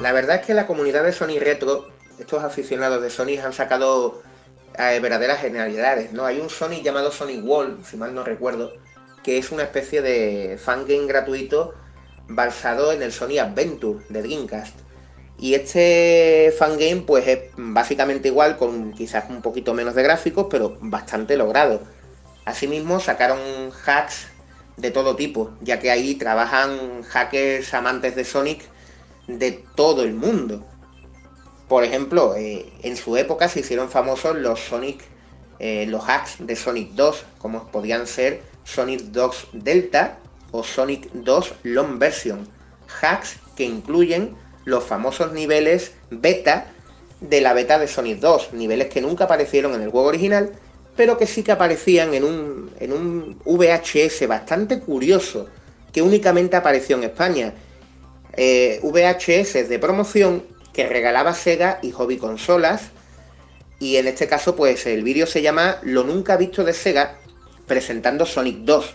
La 0.00 0.12
verdad 0.12 0.36
es 0.36 0.46
que 0.46 0.54
la 0.54 0.66
comunidad 0.66 1.02
de 1.02 1.12
Sonic 1.12 1.42
Retro 1.42 1.86
estos 2.18 2.42
aficionados 2.42 3.02
de 3.02 3.10
Sonic 3.10 3.44
han 3.44 3.52
sacado 3.52 4.22
verdaderas 4.76 5.40
genialidades, 5.40 6.12
¿no? 6.12 6.24
Hay 6.24 6.38
un 6.38 6.50
Sonic 6.50 6.82
llamado 6.82 7.10
Sonic 7.10 7.44
Wall, 7.44 7.78
si 7.84 7.96
mal 7.96 8.14
no 8.14 8.24
recuerdo, 8.24 8.72
que 9.26 9.38
es 9.38 9.50
una 9.50 9.64
especie 9.64 10.02
de 10.02 10.56
fangame 10.56 11.08
gratuito 11.08 11.74
basado 12.28 12.92
en 12.92 13.02
el 13.02 13.10
Sonic 13.10 13.40
Adventure 13.40 14.04
de 14.08 14.22
Dreamcast. 14.22 14.78
Y 15.36 15.54
este 15.54 16.54
fangame 16.56 17.02
pues 17.04 17.26
es 17.26 17.38
básicamente 17.56 18.28
igual, 18.28 18.56
con 18.56 18.92
quizás 18.92 19.28
un 19.28 19.42
poquito 19.42 19.74
menos 19.74 19.96
de 19.96 20.04
gráficos, 20.04 20.46
pero 20.48 20.78
bastante 20.80 21.36
logrado. 21.36 21.82
Asimismo 22.44 23.00
sacaron 23.00 23.40
hacks 23.84 24.28
de 24.76 24.92
todo 24.92 25.16
tipo, 25.16 25.50
ya 25.60 25.80
que 25.80 25.90
ahí 25.90 26.14
trabajan 26.14 27.02
hackers 27.02 27.74
amantes 27.74 28.14
de 28.14 28.22
Sonic 28.22 28.62
de 29.26 29.64
todo 29.74 30.04
el 30.04 30.14
mundo. 30.14 30.64
Por 31.66 31.82
ejemplo, 31.82 32.36
eh, 32.36 32.72
en 32.84 32.96
su 32.96 33.16
época 33.16 33.48
se 33.48 33.58
hicieron 33.58 33.90
famosos 33.90 34.36
los 34.36 34.60
Sonic, 34.60 35.02
eh, 35.58 35.84
los 35.88 36.08
hacks 36.08 36.36
de 36.38 36.54
Sonic 36.54 36.92
2, 36.92 37.24
como 37.38 37.66
podían 37.72 38.06
ser 38.06 38.54
Sonic 38.66 39.00
2 39.00 39.48
Delta 39.52 40.18
o 40.50 40.62
Sonic 40.62 41.10
2 41.12 41.54
Long 41.62 41.98
Version. 41.98 42.46
Hacks 43.00 43.38
que 43.56 43.64
incluyen 43.64 44.36
los 44.64 44.84
famosos 44.84 45.32
niveles 45.32 45.92
beta 46.10 46.66
de 47.20 47.40
la 47.40 47.54
beta 47.54 47.78
de 47.78 47.88
Sonic 47.88 48.18
2, 48.18 48.52
niveles 48.52 48.88
que 48.88 49.00
nunca 49.00 49.24
aparecieron 49.24 49.74
en 49.74 49.82
el 49.82 49.90
juego 49.90 50.08
original, 50.08 50.52
pero 50.96 51.16
que 51.16 51.26
sí 51.26 51.42
que 51.42 51.52
aparecían 51.52 52.14
en 52.14 52.24
un, 52.24 52.70
en 52.78 52.92
un 52.92 53.38
VHS 53.44 54.26
bastante 54.28 54.80
curioso, 54.80 55.48
que 55.92 56.02
únicamente 56.02 56.56
apareció 56.56 56.96
en 56.96 57.04
España. 57.04 57.54
Eh, 58.36 58.80
VHS 58.82 59.68
de 59.68 59.78
promoción 59.78 60.44
que 60.72 60.86
regalaba 60.86 61.32
Sega 61.32 61.78
y 61.82 61.90
Hobby 61.92 62.18
Consolas. 62.18 62.90
Y 63.78 63.96
en 63.96 64.08
este 64.08 64.26
caso, 64.26 64.56
pues 64.56 64.86
el 64.86 65.02
vídeo 65.02 65.26
se 65.26 65.42
llama 65.42 65.78
Lo 65.82 66.04
nunca 66.04 66.36
visto 66.36 66.64
de 66.64 66.72
Sega 66.72 67.18
presentando 67.66 68.26
Sonic 68.26 68.58
2. 68.58 68.94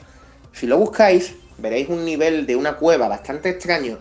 Si 0.53 0.67
lo 0.67 0.77
buscáis, 0.77 1.35
veréis 1.57 1.89
un 1.89 2.05
nivel 2.05 2.45
de 2.45 2.55
una 2.55 2.77
cueva 2.77 3.07
bastante 3.07 3.49
extraño 3.49 3.99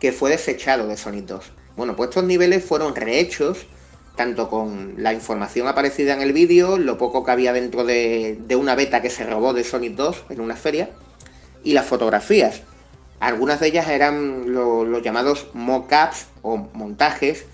que 0.00 0.12
fue 0.12 0.30
desechado 0.30 0.86
de 0.86 0.96
Sonic 0.96 1.26
2. 1.26 1.52
Bueno, 1.76 1.96
pues 1.96 2.10
estos 2.10 2.24
niveles 2.24 2.64
fueron 2.64 2.94
rehechos, 2.94 3.66
tanto 4.16 4.48
con 4.48 4.94
la 4.98 5.12
información 5.12 5.68
aparecida 5.68 6.14
en 6.14 6.22
el 6.22 6.32
vídeo, 6.32 6.78
lo 6.78 6.98
poco 6.98 7.24
que 7.24 7.30
había 7.30 7.52
dentro 7.52 7.84
de, 7.84 8.38
una 8.58 8.74
beta 8.74 9.02
que 9.02 9.10
se 9.10 9.24
robó 9.24 9.52
de 9.52 9.64
Sonic 9.64 9.94
2 9.94 10.24
en 10.30 10.40
una 10.40 10.56
feria, 10.56 10.90
y 11.64 11.72
las 11.72 11.86
fotografías. 11.86 12.62
Algunas 13.20 13.60
de 13.60 13.68
ellas 13.68 13.88
eran 13.88 14.52
los 14.52 15.02
llamados 15.02 15.48
mockups 15.54 16.26
o 16.42 16.56
montajes 16.74 17.46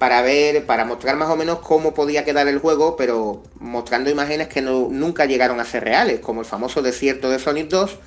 para 0.00 0.22
ver, 0.22 0.64
para 0.64 0.86
mostrar 0.86 1.16
más 1.16 1.28
o 1.28 1.36
menos 1.36 1.58
cómo 1.58 1.92
podía 1.92 2.24
quedar 2.24 2.48
el 2.48 2.58
juego, 2.58 2.96
pero 2.96 3.42
mostrando 3.56 4.08
imágenes 4.08 4.48
que 4.48 4.62
nunca 4.62 5.26
llegaron 5.26 5.60
a 5.60 5.66
ser 5.66 5.84
reales, 5.84 6.20
como 6.20 6.40
el 6.40 6.46
famoso 6.46 6.80
desierto 6.80 7.28
de 7.28 7.38
Sonic 7.38 7.68
2, 7.68 7.98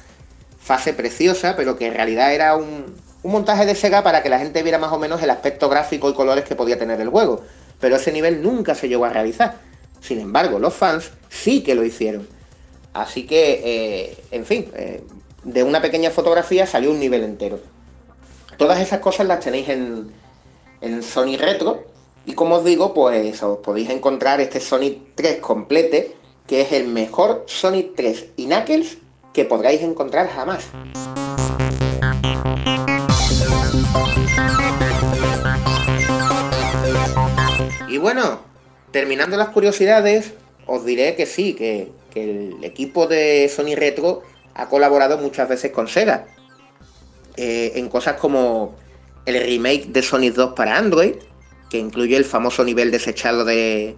fase 0.59 0.93
preciosa, 0.93 1.55
pero 1.55 1.77
que 1.77 1.85
en 1.85 1.93
realidad 1.93 2.33
era 2.33 2.55
un, 2.55 2.95
un 3.21 3.31
montaje 3.31 3.67
de 3.67 3.75
Sega 3.75 4.01
para 4.01 4.23
que 4.23 4.29
la 4.29 4.39
gente 4.39 4.63
viera 4.63 4.79
más 4.79 4.91
o 4.91 4.97
menos 4.97 5.21
el 5.21 5.29
aspecto 5.29 5.69
gráfico 5.69 6.09
y 6.09 6.15
colores 6.15 6.45
que 6.45 6.55
podía 6.55 6.79
tener 6.79 7.00
el 7.00 7.09
juego. 7.09 7.43
Pero 7.79 7.97
ese 7.97 8.12
nivel 8.12 8.41
nunca 8.41 8.73
se 8.73 8.89
llegó 8.89 9.05
a 9.05 9.09
realizar. 9.09 9.59
Sin 10.01 10.19
embargo, 10.19 10.57
los 10.57 10.73
fans 10.73 11.12
sí 11.29 11.62
que 11.62 11.75
lo 11.75 11.85
hicieron. 11.85 12.27
Así 12.95 13.27
que, 13.27 13.62
eh, 13.63 14.17
en 14.31 14.47
fin, 14.47 14.71
eh, 14.73 15.03
de 15.43 15.62
una 15.62 15.79
pequeña 15.79 16.09
fotografía 16.09 16.65
salió 16.65 16.89
un 16.89 17.00
nivel 17.00 17.23
entero. 17.23 17.59
Todas 18.57 18.79
esas 18.79 19.00
cosas 19.00 19.27
las 19.27 19.41
tenéis 19.41 19.69
en, 19.69 20.23
en 20.84 21.02
Sony 21.02 21.38
Retro. 21.38 21.86
Y 22.25 22.34
como 22.34 22.56
os 22.56 22.66
digo, 22.66 22.94
pues 22.94 23.42
os 23.42 23.58
podéis 23.60 23.90
encontrar 23.90 24.40
este 24.42 24.60
Sonic 24.60 25.16
3 25.16 25.40
complete, 25.40 26.16
que 26.46 26.62
es 26.62 26.72
el 26.72 26.88
mejor 26.88 27.46
Sonic 27.48 27.96
3 27.96 28.25
y 28.38 28.46
Knuckles 28.46 28.98
que 29.34 29.46
podráis 29.46 29.82
encontrar 29.82 30.30
jamás. 30.30 30.70
Y 37.90 37.98
bueno, 37.98 38.40
terminando 38.92 39.38
las 39.38 39.50
curiosidades, 39.50 40.34
os 40.66 40.86
diré 40.86 41.16
que 41.16 41.25
sí, 41.25 41.54
que, 41.54 41.92
que 42.12 42.24
el 42.24 42.63
equipo 42.63 43.08
de 43.08 43.50
Sony 43.50 43.75
Retro 43.75 44.22
ha 44.54 44.70
colaborado 44.70 45.18
muchas 45.18 45.50
veces 45.50 45.72
con 45.72 45.88
Sega. 45.88 46.28
Eh, 47.36 47.74
en 47.75 47.90
cosas 47.90 48.18
como 48.18 48.75
el 49.25 49.42
remake 49.42 49.88
de 49.88 50.01
Sonic 50.01 50.34
2 50.34 50.53
para 50.53 50.77
Android, 50.77 51.15
que 51.70 51.77
incluye 51.77 52.15
el 52.15 52.25
famoso 52.25 52.63
nivel 52.63 52.92
desechado 52.92 53.46
de, 53.46 53.96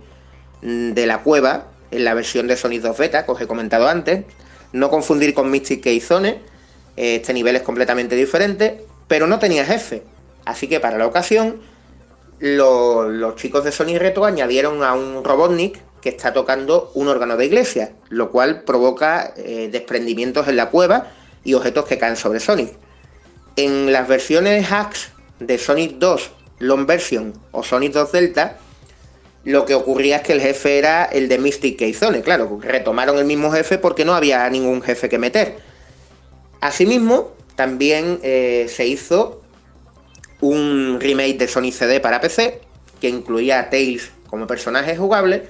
de 0.61 1.05
la 1.05 1.21
cueva 1.23 1.67
en 1.91 2.05
la 2.05 2.13
versión 2.13 2.47
de 2.47 2.57
Sonic 2.57 2.81
2 2.81 2.97
Beta, 2.97 3.25
que 3.25 3.31
os 3.31 3.41
he 3.41 3.47
comentado 3.47 3.87
antes. 3.87 4.25
No 4.73 4.89
confundir 4.89 5.33
con 5.33 5.49
Mystic 5.49 5.81
Keizone, 5.81 6.41
eh, 6.97 7.15
este 7.15 7.33
nivel 7.33 7.55
es 7.55 7.61
completamente 7.61 8.15
diferente, 8.15 8.85
pero 9.07 9.27
no 9.27 9.39
tenía 9.39 9.65
jefe. 9.65 10.03
Así 10.45 10.67
que 10.67 10.79
para 10.79 10.97
la 10.97 11.07
ocasión, 11.07 11.61
los 12.39 13.35
chicos 13.35 13.63
de 13.63 13.71
Sonic 13.71 13.97
Retro 13.97 14.25
añadieron 14.25 14.83
a 14.83 14.93
un 14.93 15.23
Robotnik 15.23 15.79
que 16.01 16.09
está 16.09 16.33
tocando 16.33 16.91
un 16.93 17.07
órgano 17.07 17.37
de 17.37 17.45
iglesia, 17.45 17.93
lo 18.09 18.29
cual 18.29 18.63
provoca 18.63 19.33
eh, 19.37 19.69
desprendimientos 19.71 20.47
en 20.47 20.57
la 20.57 20.69
cueva 20.69 21.07
y 21.43 21.55
objetos 21.55 21.85
que 21.85 21.97
caen 21.97 22.15
sobre 22.15 22.39
Sonic. 22.39 22.73
En 23.55 23.91
las 23.91 24.07
versiones 24.07 24.71
hacks 24.71 25.11
de 25.39 25.57
Sonic 25.57 25.97
2 25.97 26.31
Long 26.59 26.85
Version 26.85 27.33
o 27.51 27.63
Sonic 27.63 27.93
2 27.93 28.11
Delta, 28.11 28.57
lo 29.43 29.65
que 29.65 29.75
ocurría 29.75 30.17
es 30.17 30.21
que 30.23 30.33
el 30.33 30.41
jefe 30.41 30.77
era 30.77 31.05
el 31.05 31.27
de 31.27 31.37
Mystic 31.37 31.77
Keizone, 31.77 32.21
claro, 32.21 32.59
retomaron 32.61 33.17
el 33.17 33.25
mismo 33.25 33.51
jefe 33.51 33.77
porque 33.77 34.03
no 34.03 34.15
había 34.15 34.49
ningún 34.49 34.81
jefe 34.81 35.07
que 35.07 35.19
meter. 35.19 35.57
Asimismo, 36.61 37.35
también 37.55 38.19
eh, 38.23 38.65
se 38.69 38.87
hizo 38.87 39.41
un 40.41 40.97
remake 40.99 41.37
de 41.37 41.47
Sonic 41.47 41.73
CD 41.73 41.99
para 41.99 42.21
PC, 42.21 42.61
que 42.99 43.09
incluía 43.09 43.59
a 43.59 43.69
Tails 43.69 44.11
como 44.27 44.47
personaje 44.47 44.97
jugable, 44.97 45.43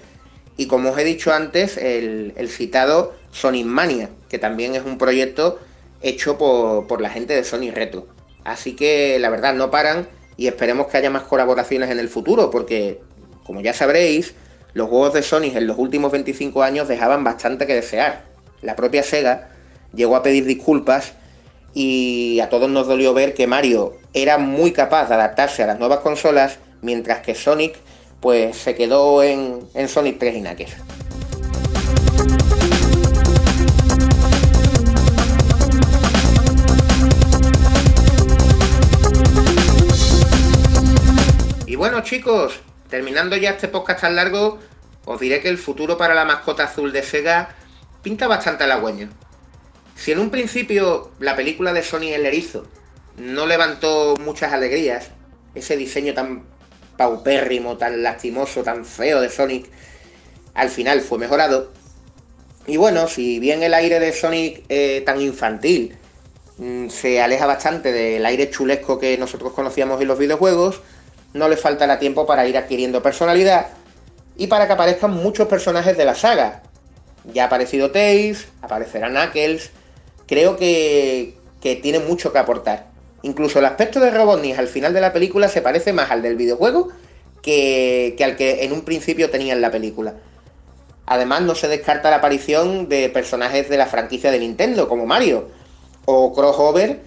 y 0.58 0.68
como 0.68 0.92
os 0.92 0.98
he 0.98 1.04
dicho 1.04 1.34
antes, 1.34 1.77
el, 1.77 2.34
citado 2.50 3.15
Sonic 3.32 3.65
Mania, 3.65 4.10
que 4.30 4.39
también 4.39 4.75
es 4.75 4.84
un 4.84 4.98
proyecto 4.98 5.60
hecho 6.01 6.38
por, 6.38 6.88
por 6.88 7.01
la 7.01 7.10
gente 7.10 7.34
de 7.34 7.44
Sonic 7.44 7.74
Retro. 7.74 8.14
Así 8.45 8.75
que 8.75 9.19
la 9.19 9.29
verdad 9.29 9.53
no 9.55 9.69
paran 9.69 10.07
y 10.37 10.47
esperemos 10.47 10.87
que 10.87 10.97
haya 10.97 11.09
más 11.09 11.23
colaboraciones 11.23 11.89
en 11.89 11.99
el 11.99 12.07
futuro, 12.07 12.49
porque 12.49 13.01
como 13.43 13.59
ya 13.61 13.73
sabréis, 13.73 14.35
los 14.73 14.87
juegos 14.87 15.13
de 15.13 15.23
Sonic 15.23 15.55
en 15.55 15.67
los 15.67 15.77
últimos 15.77 16.11
25 16.11 16.63
años 16.63 16.87
dejaban 16.87 17.23
bastante 17.23 17.67
que 17.67 17.73
desear. 17.73 18.23
La 18.61 18.75
propia 18.75 19.03
Sega 19.03 19.49
llegó 19.93 20.15
a 20.15 20.23
pedir 20.23 20.45
disculpas 20.45 21.13
y 21.73 22.39
a 22.39 22.49
todos 22.49 22.69
nos 22.69 22.87
dolió 22.87 23.13
ver 23.13 23.33
que 23.33 23.47
Mario 23.47 23.97
era 24.13 24.37
muy 24.37 24.71
capaz 24.71 25.09
de 25.09 25.15
adaptarse 25.15 25.63
a 25.63 25.67
las 25.67 25.79
nuevas 25.79 25.99
consolas, 25.99 26.59
mientras 26.81 27.19
que 27.19 27.35
Sonic 27.35 27.75
pues 28.19 28.57
se 28.57 28.75
quedó 28.75 29.23
en, 29.23 29.67
Sonic 29.87 30.17
3 30.19 30.37
y 30.37 30.41
Knuckles. 30.41 30.75
Bueno 41.86 42.01
chicos, 42.01 42.62
terminando 42.89 43.38
ya 43.38 43.51
este 43.51 43.68
podcast 43.68 44.01
tan 44.01 44.15
largo, 44.15 44.58
os 45.06 45.20
diré 45.20 45.39
que 45.39 45.50
el 45.50 45.60
futuro 45.60 46.00
para 46.00 46.15
la 46.15 46.25
mascota 46.25 46.63
azul 46.63 46.92
de 46.92 47.04
Sega 47.04 47.50
pinta 48.01 48.27
bastante 48.27 48.63
halagüeño. 48.63 49.10
Si 49.96 50.12
en 50.12 50.18
un 50.18 50.32
principio 50.32 51.12
la 51.20 51.36
película 51.36 51.74
de 51.74 51.84
Sony 51.84 52.15
El 52.15 52.25
Erizo 52.25 52.65
no 53.18 53.46
levantó 53.46 54.15
muchas 54.20 54.51
alegrías, 54.51 55.12
ese 55.54 55.77
diseño 55.77 56.15
tan 56.15 56.46
paupérrimo, 56.98 57.77
tan 57.77 58.01
lastimoso, 58.01 58.63
tan 58.63 58.84
feo 58.84 59.22
de 59.22 59.30
Sonic, 59.30 59.70
al 60.56 60.70
final 60.70 61.01
fue 61.01 61.20
mejorado. 61.20 61.72
Y 62.65 62.77
bueno, 62.77 63.08
si 63.08 63.38
bien 63.38 63.62
el 63.62 63.75
aire 63.75 64.00
de 64.00 64.12
Sonic 64.12 64.63
tan 65.06 65.22
infantil 65.22 65.96
mm, 66.58 66.89
se 66.89 67.22
aleja 67.22 67.46
bastante 67.46 67.92
del 67.92 68.25
aire 68.25 68.50
chulesco 68.50 68.98
que 68.98 69.20
nosotros 69.20 69.54
conocíamos 69.54 70.01
en 70.01 70.08
los 70.08 70.18
videojuegos, 70.18 70.82
no 71.36 71.50
le 71.50 71.58
faltará 71.58 72.00
tiempo 72.00 72.25
para 72.25 72.48
ir 72.48 72.58
adquiriendo 72.58 73.04
personalidad 73.04 73.68
y 74.38 74.48
para 74.48 74.68
que 74.68 74.74
aparezcan 74.74 75.12
muchos 75.12 75.50
personajes 75.50 75.98
de 75.98 76.06
la 76.06 76.15
saga. 76.15 76.63
Ya 77.34 77.44
ha 77.44 77.46
aparecido 77.48 77.92
Tails, 77.92 78.48
aparecerá 78.62 79.10
Knuckles, 79.10 79.70
creo 80.27 80.56
que, 80.56 81.36
que 81.62 81.75
tiene 81.75 82.00
mucho 82.00 82.32
que 82.32 82.39
aportar. 82.39 82.86
Incluso 83.22 83.60
el 83.60 83.65
aspecto 83.65 84.00
de 84.00 84.12
Robotnik 84.12 84.58
al 84.58 84.70
final 84.70 84.94
de 84.94 85.01
la 85.01 85.12
película 85.12 85.50
se 85.50 85.62
parece 85.62 85.92
más 85.92 86.10
al 86.10 86.22
del 86.22 86.38
videojuego 86.38 86.89
que, 87.42 88.15
que 88.18 88.24
al 88.24 88.38
que 88.38 88.63
en 88.63 88.72
un 88.72 88.84
principio 88.84 89.30
tenía 89.30 89.54
en 89.54 89.62
la 89.62 89.72
película. 89.72 90.13
Además, 91.06 91.42
no 91.42 91.54
se 91.54 91.68
descarta 91.68 92.10
la 92.10 92.18
aparición 92.18 92.88
de 92.88 93.10
personajes 93.10 93.68
de 93.68 93.77
la 93.77 93.88
franquicia 93.88 94.32
de 94.32 94.39
Nintendo, 94.39 94.88
como 94.88 95.06
Mario, 95.06 95.50
o 96.06 96.34
Crossover, 96.34 97.01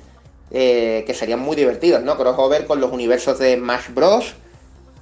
eh, 0.51 1.05
que 1.07 1.13
serían 1.13 1.41
muy 1.41 1.57
divertidos, 1.57 2.03
¿no? 2.03 2.17
Crossover 2.17 2.67
con 2.67 2.81
los 2.81 2.93
universos 2.93 3.39
de 3.39 3.57
Smash 3.57 3.91
Bros. 3.93 4.35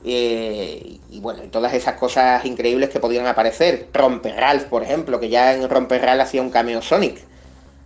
Eh, 0.04 0.98
y 1.10 1.20
bueno, 1.20 1.42
todas 1.50 1.74
esas 1.74 1.94
cosas 1.94 2.44
increíbles 2.44 2.90
que 2.90 3.00
podrían 3.00 3.26
aparecer. 3.26 3.88
Romper 3.92 4.34
Ralph, 4.36 4.64
por 4.64 4.82
ejemplo, 4.82 5.21
que 5.21 5.28
ya 5.28 5.54
en 5.54 5.68
Romper 5.68 6.02
Ralph 6.02 6.23
hacía 6.23 6.42
un 6.42 6.50
cameo 6.50 6.82
Sonic. 6.82 7.18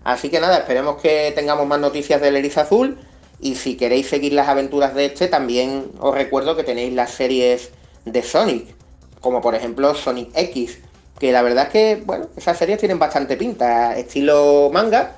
Así 0.04 0.30
que 0.30 0.40
nada, 0.40 0.58
esperemos 0.58 1.00
que 1.00 1.32
tengamos 1.34 1.66
más 1.66 1.80
noticias 1.80 2.20
del 2.20 2.36
Eriz 2.36 2.56
Azul. 2.56 2.98
Y 3.40 3.54
si 3.56 3.76
queréis 3.76 4.08
seguir 4.08 4.32
las 4.32 4.48
aventuras 4.48 4.94
de 4.94 5.06
este, 5.06 5.28
también 5.28 5.90
os 5.98 6.14
recuerdo 6.14 6.56
que 6.56 6.64
tenéis 6.64 6.92
las 6.94 7.10
series 7.10 7.70
de 8.04 8.22
Sonic, 8.22 8.74
como 9.20 9.40
por 9.40 9.54
ejemplo 9.54 9.94
Sonic 9.94 10.30
X, 10.34 10.78
que 11.18 11.32
la 11.32 11.40
verdad 11.40 11.66
es 11.66 11.70
que, 11.70 12.02
bueno, 12.04 12.28
esas 12.36 12.58
series 12.58 12.78
tienen 12.78 12.98
bastante 12.98 13.36
pinta, 13.38 13.96
estilo 13.96 14.70
manga, 14.72 15.16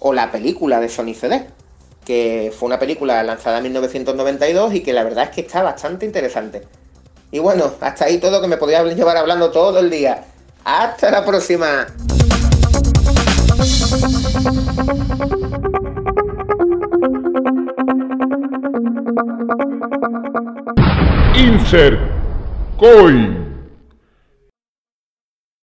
o 0.00 0.12
la 0.12 0.32
película 0.32 0.80
de 0.80 0.88
Sonic 0.88 1.16
CD 1.16 1.46
que 2.04 2.52
fue 2.56 2.66
una 2.66 2.78
película 2.78 3.22
lanzada 3.22 3.58
en 3.58 3.64
1992 3.64 4.74
y 4.74 4.82
que 4.82 4.92
la 4.92 5.04
verdad 5.04 5.24
es 5.24 5.30
que 5.30 5.40
está 5.42 5.62
bastante 5.62 6.06
interesante. 6.06 6.62
Y 7.30 7.38
bueno, 7.38 7.72
hasta 7.80 8.04
ahí 8.04 8.18
todo 8.18 8.40
que 8.40 8.48
me 8.48 8.56
podía 8.56 8.82
llevar 8.84 9.16
hablando 9.16 9.50
todo 9.50 9.78
el 9.78 9.90
día. 9.90 10.24
Hasta 10.64 11.10
la 11.10 11.24
próxima. 11.24 11.86
Insert 21.34 21.98
Coin. 22.78 23.51